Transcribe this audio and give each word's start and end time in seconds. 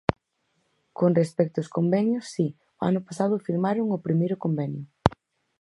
Con 0.99 1.11
respecto 1.19 1.55
aos 1.57 1.73
convenios, 1.77 2.25
si, 2.33 2.47
o 2.79 2.81
ano 2.89 3.01
pasado 3.07 3.43
firmaron 3.47 3.87
o 3.97 4.03
primeiro 4.07 4.35
convenio. 4.45 4.85